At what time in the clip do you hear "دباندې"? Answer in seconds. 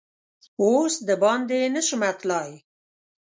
1.07-1.59